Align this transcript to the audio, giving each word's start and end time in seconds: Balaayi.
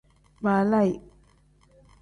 Balaayi. 0.43 0.95